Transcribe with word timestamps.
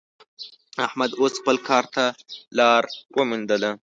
احمد 0.85 1.11
اوس 1.19 1.33
خپل 1.41 1.55
کار 1.67 1.85
ته 1.93 2.03
لاره 2.57 2.89
ومېندله. 3.17 3.71